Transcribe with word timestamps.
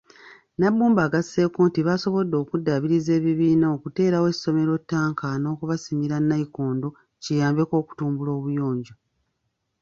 Nabbumba 0.59 1.01
agasseeko 1.07 1.59
nti 1.69 1.79
basobodde 1.87 2.35
okuddaabiriza 2.43 3.11
ebibiina, 3.19 3.65
okuteerawo 3.75 4.27
essomero 4.33 4.73
ttanka 4.81 5.27
n'okubasimira 5.37 6.15
Nayikondo 6.21 6.87
kiyambeko 7.23 7.73
okutumbula 7.81 8.31
obuyonjo. 8.39 8.93